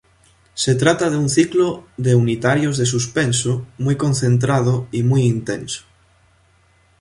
[0.55, 5.83] Se trata de un ciclo de unitarios de suspenso muy concentrado y muy intenso.